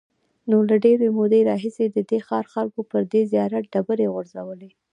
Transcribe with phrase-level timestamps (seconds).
[0.49, 4.69] نو له ډېرې مودې راهیسې د دې ښار خلکو پر دې زیارت ډبرې غورځولې.